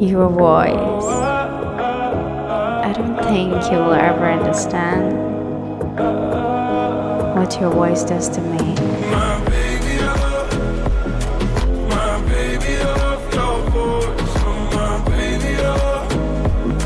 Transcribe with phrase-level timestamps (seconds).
[0.00, 1.04] your voice.
[1.04, 5.16] I don't think you will ever understand
[7.34, 9.25] what your voice does to me.